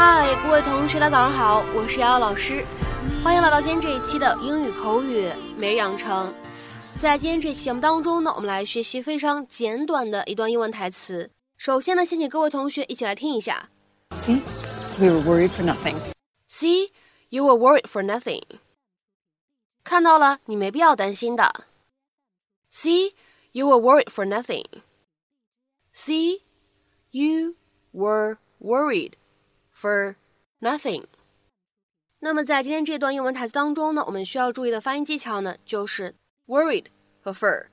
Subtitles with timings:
[0.00, 2.64] 嗨，各位同学，大家早上好，我是瑶瑶老师，
[3.20, 6.32] 欢迎来到今天这一期的英语口语每日养成。
[6.96, 11.32] 在今天这期节目当中呢，我们来学习非常简短的一段英文台词。
[11.56, 13.70] 首先呢，先请各位同学一起来听一下。
[14.24, 14.40] See,
[15.00, 15.96] we were worried for nothing.
[16.48, 16.92] See,
[17.30, 18.44] you were worried for nothing.
[19.82, 21.64] 看到了，你没必要担心的。
[22.70, 23.14] See,
[23.50, 24.64] you were worried for nothing.
[25.92, 26.42] See,
[27.10, 27.56] you
[27.90, 29.14] were worried
[29.77, 30.15] for
[30.59, 31.03] nothing.
[32.19, 36.15] 那么在今天这段英文台词当中呢，我们需要注意的发音技巧呢，就是
[36.47, 36.85] worried
[37.21, 37.65] 和 for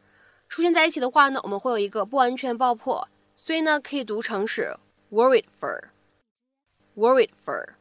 [0.48, 4.76] 出现在一起的话呢，我们会有一个不完全爆破，所以呢，可以读成是
[5.12, 5.84] worried for,
[6.96, 7.74] worried for.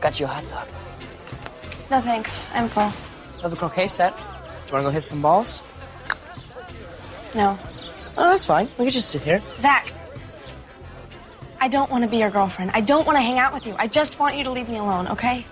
[0.00, 0.66] Got you a hot dog.
[1.90, 2.92] No thanks, I'm full.
[3.42, 4.14] Have a croquet set.
[4.66, 5.62] Do you want to go hit some balls?
[7.34, 7.58] No.
[8.16, 8.68] Oh, that's fine.
[8.78, 9.42] We can just sit here.
[9.60, 9.91] Zach,
[11.63, 12.71] I don't want to be your girlfriend.
[12.73, 13.73] I don't want to hang out with you.
[13.79, 15.47] I just want you to leave me alone, okay?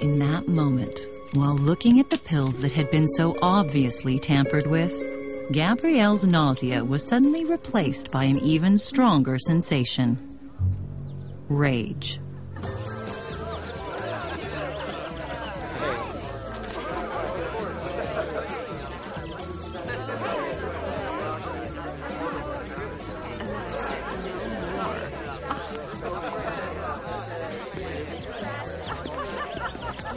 [0.00, 1.00] In that moment,
[1.34, 4.92] while looking at the pills that had been so obviously tampered with,
[5.52, 10.18] Gabrielle's nausea was suddenly replaced by an even stronger sensation
[11.48, 12.20] rage.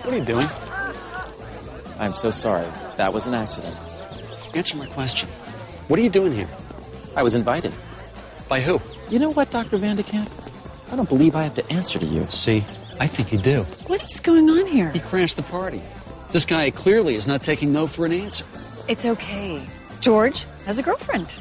[0.09, 0.47] What are you doing?
[1.99, 2.67] I'm so sorry.
[2.97, 3.77] That was an accident.
[4.55, 5.29] Answer my question.
[5.87, 6.47] What are you doing here?
[7.15, 7.75] I was invited.
[8.47, 8.81] By who?
[9.11, 9.77] You know what, Dr.
[9.77, 10.27] Van de Kamp?
[10.91, 12.25] I don't believe I have to answer to you.
[12.31, 12.65] See,
[12.99, 13.67] I think you do.
[13.85, 14.89] What's going on here?
[14.89, 15.83] He crashed the party.
[16.31, 18.45] This guy clearly is not taking no for an answer.
[18.87, 19.63] It's okay.
[20.01, 21.31] George has a girlfriend.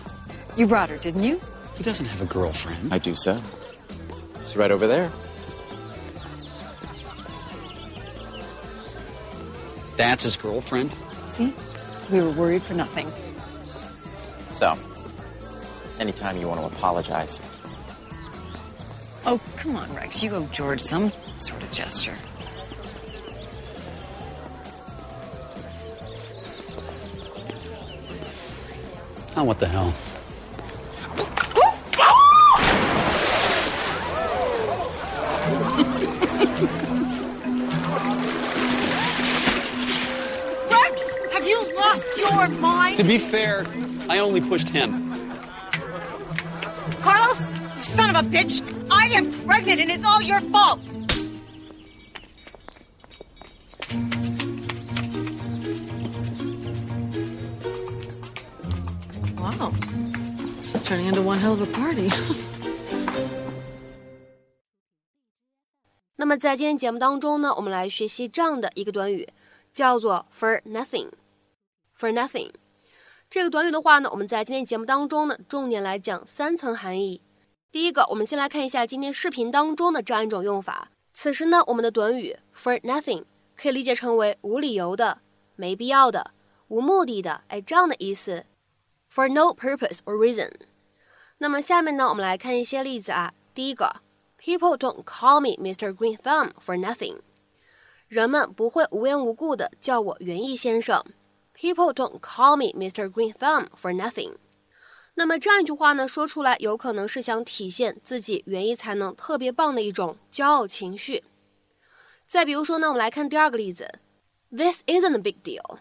[0.59, 1.41] You brought her, didn't you?
[1.79, 2.93] He doesn't have a girlfriend.
[2.93, 3.41] I do so.
[4.45, 5.11] She's right over there.
[9.99, 10.95] That's his girlfriend.
[11.33, 11.53] See?
[12.11, 13.13] We were worried for nothing.
[14.53, 14.79] So,
[15.99, 17.43] anytime you want to apologize.
[19.27, 20.23] Oh, come on, Rex.
[20.23, 22.15] You owe George some sort of gesture.
[29.37, 29.93] Oh, what the hell?
[42.48, 42.98] lost your mind?
[42.98, 43.66] To be fair,
[44.10, 45.12] I only pushed him.
[47.02, 48.62] Carlos, you son of a bitch!
[48.90, 50.80] I am pregnant and it's all your fault!
[59.38, 59.74] Wow.
[60.74, 62.10] It's turning into one hell of a party.
[66.16, 69.28] 那么在今天节目当中呢，我们来学习这样的一个短语，
[69.74, 71.10] 叫做 for nothing。
[71.99, 72.51] For nothing
[73.29, 77.21] 这个短语的话呢，我们在今天节目当中呢，重点来讲三层含义。
[77.71, 80.91] 第一个，我们先来看一下今天视频当中的这样一种用法。
[81.13, 83.25] 此时呢，我们的短语 for nothing
[83.55, 85.19] 可以理解成为无理由的、
[85.57, 86.31] 没必要的、
[86.69, 88.47] 无目的的，哎，这样的意思。
[89.13, 90.53] For no purpose or reason。
[91.37, 93.35] 那么下面呢，我们来看一些例子啊。
[93.53, 93.97] 第一个
[94.41, 95.95] ，People don't call me Mr.
[95.95, 97.19] Green Thumb for nothing。
[98.07, 101.05] 人们不会无缘无故的叫我园艺先生。
[101.61, 103.11] People don't call me Mr.
[103.11, 104.35] Green Thumb for nothing。
[105.15, 111.25] 那么这样一句话呢，说出来有可能是想体现自己园艺才能特别棒的一种骄傲情绪。
[112.29, 113.99] 再比如说呢，我们来看第二个例子
[114.53, 115.81] ，This isn't a big deal.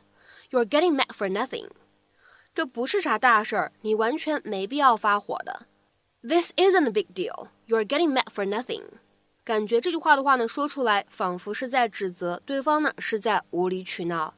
[0.49, 1.69] You're getting mad for nothing.
[2.55, 5.67] 这不是啥大事儿，你完全没必要发火的。
[6.23, 7.49] This isn't a big deal.
[7.67, 8.85] You're getting mad for nothing.
[9.43, 14.33] 感觉这句话的话呢，说出来仿佛是在指责对方呢是在无理取闹，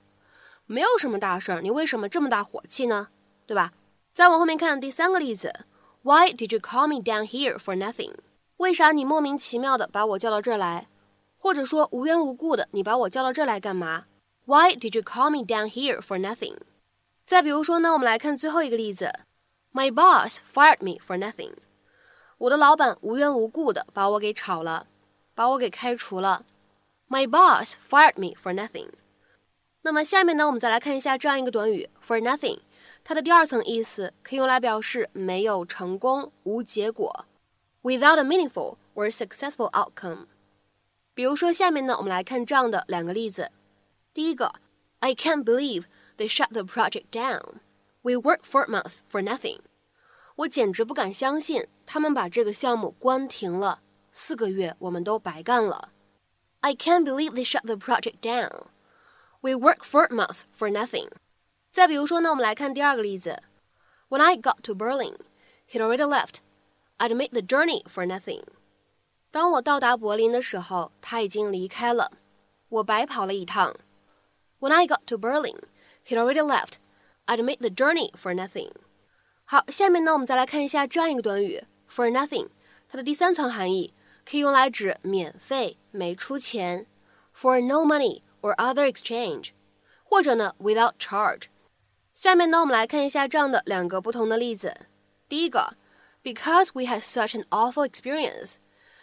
[0.71, 3.07] 没有什么大事儿，你为什么这么大火气呢？
[3.48, 3.74] 对吧？
[4.13, 5.66] 再往后面看第三个例子
[6.04, 8.13] ，Why did you call me down here for nothing？
[8.57, 10.88] 为啥你莫名其妙的把我叫到这儿来？
[11.39, 14.06] 或者说无缘无故的你把我叫到这儿来干嘛
[14.45, 16.57] ？Why did you call me down here for nothing？
[17.25, 19.12] 再比如说呢，我们来看最后一个例子
[19.74, 21.54] ：My boss fired me for nothing。
[22.38, 24.86] 我的老板无缘无故的把我给炒了，
[25.33, 26.45] 把我给开除了。
[27.10, 28.89] My boss fired me for nothing。
[29.89, 32.61] 那么下面呢，我们再来看一下这样一个短语 for nothing，
[33.05, 37.27] 它的第二层意思可以用来表示没有成功、无结果，
[37.83, 40.27] without a meaningful or successful outcome。
[41.12, 43.51] 比如说下面呢，我们来看这样的两个例子。
[44.12, 44.55] 第一个，
[45.01, 45.85] I can't believe
[46.17, 47.61] they shut the project down.
[48.03, 49.61] We worked for a month for nothing.
[50.37, 53.81] 我简直不敢相信他们把这个项目关停了，
[54.11, 55.91] 四个月我们都白干了。
[56.61, 58.51] I can't believe they shut the project down.
[59.41, 61.11] We worked for a month for nothing.
[61.71, 63.43] 再比如说呢，我们来看第二个例子。
[64.09, 65.17] When I got to Berlin,
[65.71, 66.37] he'd already left.
[66.99, 68.43] I'd made the journey for nothing.
[69.31, 72.12] 当我到达柏林的时候，他已经离开了，
[72.69, 73.75] 我白跑了一趟。
[74.61, 75.59] When I got to Berlin,
[76.06, 76.75] he'd already left.
[77.27, 78.71] I'd made the journey for nothing.
[79.45, 82.49] 好，下面呢，我们再来看一下这样一个短语 for nothing，
[82.89, 83.93] 它的第三层含义
[84.25, 86.87] 可以用来指免费、没出钱，
[87.37, 88.23] for no money。
[88.41, 89.51] or other exchange，
[90.05, 91.45] 或者呢 without charge。
[92.12, 94.87] 下面呢，我们来看一下这样的两个不同的例子。
[95.29, 95.77] 第一个，
[96.23, 98.56] Because we had such an awful experience,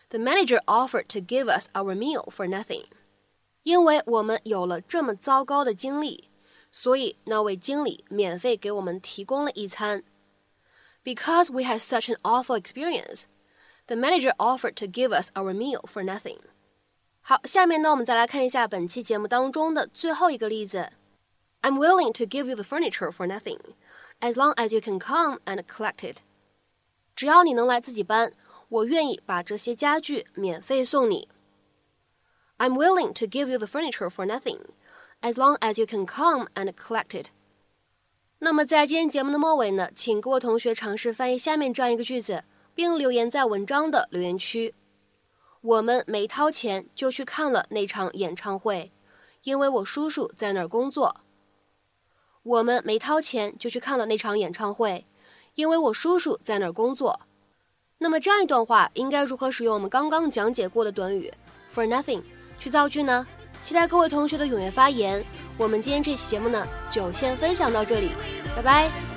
[0.09, 2.85] the manager offered to give us our meal for nothing。
[3.63, 6.29] 因为我们有了这么糟糕的经历，
[6.71, 10.03] 所以那位经理免费给我们提供了一餐。
[11.03, 13.25] Because we had such an awful experience,
[13.87, 16.39] the manager offered to give us our meal for nothing.
[17.25, 20.91] 好，下面呢，我们再来看一下本期节目当中的最后一个例子。
[21.61, 23.59] I'm willing to give you the furniture for nothing,
[24.19, 26.17] as long as you can come and collect it。
[27.15, 28.33] 只要你能来自己搬，
[28.69, 31.29] 我愿意把这些家具免费送你。
[32.57, 34.59] I'm willing to give you the furniture for nothing,
[35.21, 37.27] as long as you can come and collect it。
[38.39, 42.43] 那么在今天节目的末尾呢，请各位同学尝试翻译下面这样一个句子，
[42.73, 44.73] 并留言在文章的留言区。
[45.66, 48.92] 我们没掏钱就去看了那场演唱会，
[49.42, 51.22] 因为我叔叔在那儿工作。
[52.44, 55.04] 我们没掏钱就去看了那场演唱会，
[55.56, 57.22] 因为我叔叔在那儿工作。
[57.98, 61.32] 那么这样一段话应该如何使用我们刚刚讲解过的短语
[61.72, 62.22] for nothing
[62.58, 63.26] 去造句呢？
[63.60, 65.24] 期待各位同学的踊跃发言。
[65.58, 68.10] 我们今天这期节目呢就先分享到这里，
[68.54, 69.15] 拜拜。